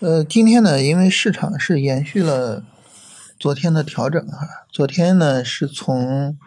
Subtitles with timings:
[0.00, 2.62] 呃，今天呢，因为市场是延续了
[3.36, 6.38] 昨天的调整啊，昨天呢是从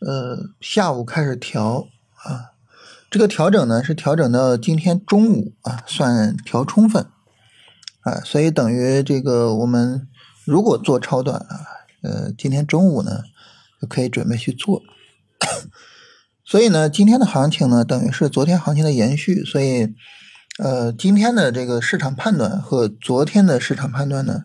[0.00, 1.86] 呃下午开始调
[2.24, 2.50] 啊，
[3.08, 7.06] 这个调整呢是调整到今天中午啊，算调充分
[8.00, 10.08] 啊，所以等于这个我们
[10.44, 11.60] 如果做超短啊，
[12.02, 13.22] 呃，今天中午呢
[13.80, 14.82] 就可以准备去做，
[16.44, 19.94] 所以呢，今天的行情呢等于是昨天行情的延续，所以。
[20.58, 24.44] 呃，今天的这个市场判断和昨天的市场判断呢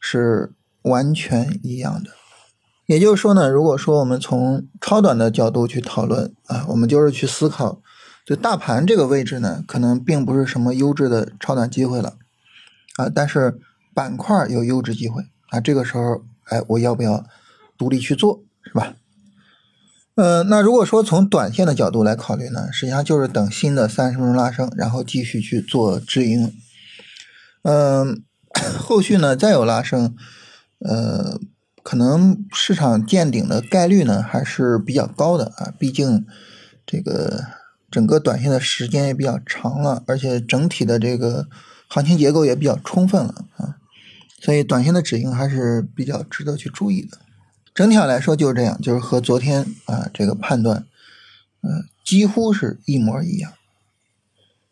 [0.00, 2.10] 是完全一样的。
[2.86, 7.80] 也就是说呢，如果说我们从超短的角度去讨论啊，我们就是去思考，
[8.24, 12.14] 就大盘这个位置呢，可能并不是什么优质的超短机会了
[12.96, 13.60] 啊，但是
[13.94, 17.24] 板块有优质机会啊，这个时候，哎，我要不要
[17.78, 18.96] 独立去做，是吧？
[20.16, 26.54] 呃，那如果说从短线的角度来考虑呢，实际上就是等新的三十分钟拉升，然后继续去做止盈。
[27.62, 28.22] 嗯，
[28.78, 30.16] 后续呢再有拉升，
[30.78, 31.38] 呃，
[31.82, 36.24] 可能市场见顶的概率呢还是比较高的啊，毕竟
[36.86, 37.44] 这个
[37.90, 41.46] 整个短线的时间也比较长了，而且整体的这个
[41.88, 43.76] 行情结构也比较充分了啊，
[44.40, 47.18] 所以短线的止盈还是比较值得去注意的。
[47.76, 50.86] 整体上来说就是这样，就是和昨天啊这个判断，
[51.60, 53.52] 嗯，几乎是一模一样。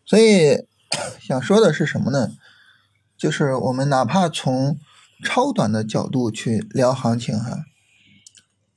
[0.07, 0.65] 所以
[1.21, 2.31] 想说的是什么呢？
[3.19, 4.79] 就是我们哪怕从
[5.23, 7.67] 超短的角度去聊行情哈，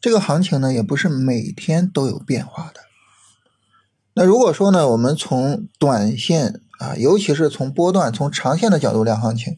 [0.02, 2.81] 这个行情呢也不是每天都有变化的。
[4.16, 9.55] 那如果说呢，我们从短线啊，尤其是从波段、从长线的角度聊行情，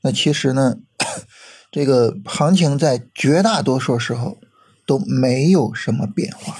[0.00, 0.78] 那其实呢。
[1.72, 4.38] 这个行情在绝大多数时候
[4.86, 6.58] 都没有什么变化，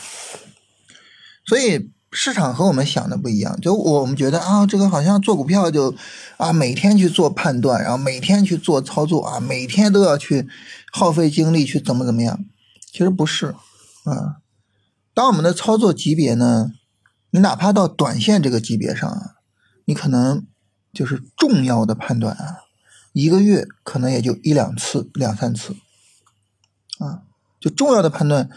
[1.44, 3.60] 所以市场和我们想的不一样。
[3.60, 5.94] 就我们觉得啊，这个好像做股票就
[6.38, 10.48] 啊，每天去做判断，然后每天去做操作啊，每天都要去
[10.90, 12.42] 耗费精力去怎么怎么样。
[12.90, 13.48] 其实不是
[14.04, 14.40] 啊。
[15.12, 16.72] 当我们的操作级别呢，
[17.32, 19.34] 你哪怕到短线这个级别上啊，
[19.84, 20.46] 你可能
[20.90, 22.71] 就是重要的判断啊。
[23.12, 25.76] 一个月可能也就一两次、两三次，
[26.98, 27.22] 啊，
[27.60, 28.48] 就重要的判断，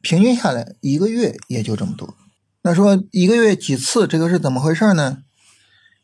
[0.00, 2.16] 平均下来一个月也就这么多。
[2.62, 5.22] 那说一个月几次，这个是怎么回事呢？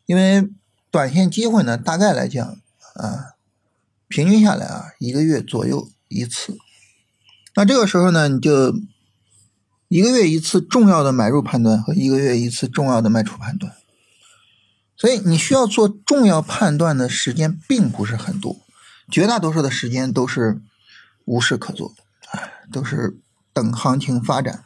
[0.06, 0.48] 因为
[0.90, 2.46] 短线机会呢，大概来讲
[2.94, 3.34] 啊，
[4.08, 6.56] 平均下来啊，一个月左右一次。
[7.54, 8.74] 那这个时候呢，你就
[9.88, 13.75] 一个月一次重要的买入判断和一个月一次重要的卖出判断。
[14.98, 18.56] 所以你需要做重要判断的时间并不是很多，
[19.10, 20.62] 绝大多数的时间都是
[21.26, 21.94] 无事可做，
[22.30, 22.40] 啊，
[22.72, 23.18] 都是
[23.52, 24.64] 等行情发展，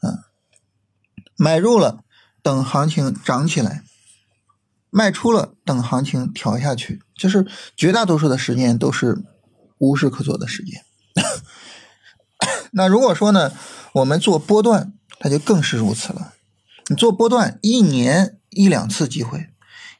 [0.00, 0.32] 啊，
[1.36, 2.00] 买入了
[2.42, 3.82] 等行情涨起来，
[4.88, 7.46] 卖出了等行情调下去，就是
[7.76, 9.22] 绝大多数的时间都是
[9.76, 10.82] 无事可做的时间。
[12.72, 13.52] 那如果说呢，
[13.92, 16.32] 我们做波段，它就更是如此了。
[16.88, 18.38] 你做波段一年。
[18.54, 19.48] 一两次机会，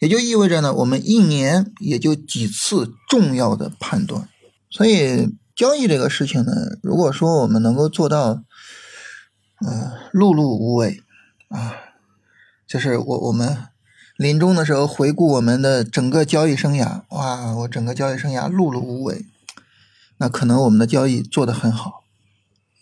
[0.00, 4.28] 也就意味着呢，我们一年也就几次重要的判断。
[4.70, 8.42] 所以交易这个事情呢，如果说我们能够做到，
[9.65, 11.03] 呃，碌碌无为
[11.48, 11.75] 啊，
[12.66, 13.66] 就是我我们
[14.16, 19.26] 临终的时候回顾我们的整个交易生涯，哇，我整个交易生涯碌碌无为，
[20.19, 22.03] 那可能我们的交易做得很好。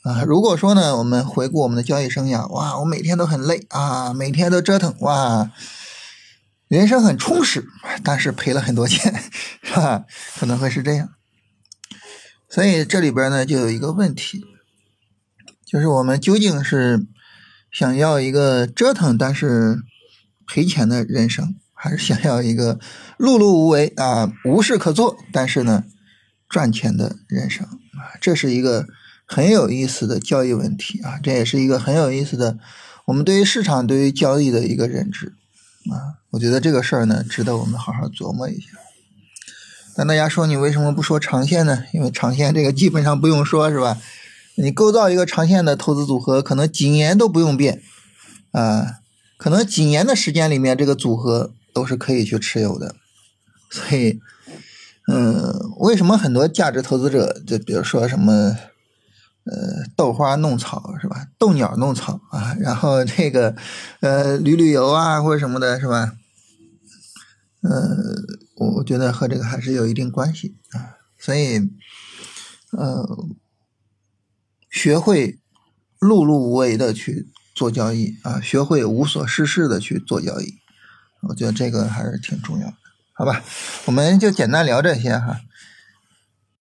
[0.03, 5.53] 啊，如果说呢，我们回顾我们的交易生涯，哇，我每天都很累啊，每天都折腾，哇，
[6.67, 7.69] 人生很充实，
[8.03, 9.15] 但是赔了很多钱，
[9.63, 10.05] 是吧？
[10.41, 11.11] 可能会是这样。
[12.49, 14.45] 所以这里边呢，就有一个问题，
[15.65, 17.07] 就是我们究竟是
[17.71, 19.85] 想要一个折腾但是
[20.49, 22.81] 赔钱的人生，还是想要一个
[23.19, 25.85] 碌碌无为啊，无事可做，但是呢
[26.49, 28.19] 赚钱的人生啊？
[28.21, 28.89] 这是一个。
[29.33, 32.59] 很有意思的交易问题啊，这也是一个很有意思的
[33.07, 35.33] 我们对于市场、对于交易的一个认知
[35.91, 36.21] 啊。
[36.33, 38.67] 我觉得这个事儿呢，值得我们好好琢磨一下。
[39.97, 41.85] 那大家说，你为什么不说长线呢？
[41.95, 43.97] 因为长线这个基本上不用说，是吧？
[44.57, 47.81] 你构造一个长线的投资组合，可能几年都不用变
[48.51, 48.99] 啊，
[49.39, 52.95] 可能几年的时间里面，这个组合都是可以去持有的。
[53.71, 54.21] 所以，
[55.11, 58.59] 嗯，为什么很多价值投资者，就比如说什么？
[59.45, 61.27] 呃，豆花弄草是吧？
[61.37, 63.57] 豆鸟弄草啊，然后这个
[64.01, 66.13] 呃，旅旅游啊或者什么的，是吧？
[67.63, 67.97] 呃，
[68.57, 70.99] 我我觉得和这个还是有一定关系啊。
[71.19, 71.59] 所以，
[72.71, 73.27] 呃，
[74.71, 75.39] 学会
[76.01, 80.55] 碌碌无为的去做交易啊，学会无所事事的去做交易，
[81.29, 82.75] 我觉得这个还是挺重要的。
[83.13, 83.45] 好吧，
[83.87, 85.41] 我们就简单聊这些哈。